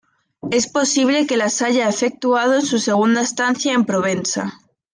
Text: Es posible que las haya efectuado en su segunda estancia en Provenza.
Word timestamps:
Es 0.49 0.65
posible 0.65 1.27
que 1.27 1.37
las 1.37 1.61
haya 1.61 1.87
efectuado 1.87 2.55
en 2.55 2.63
su 2.63 2.79
segunda 2.79 3.21
estancia 3.21 3.73
en 3.73 3.85
Provenza. 3.85 4.51